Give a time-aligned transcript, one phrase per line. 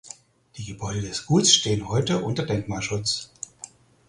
[0.57, 3.29] Die Gebäude des Guts stehen heute unter Denkmalschutz.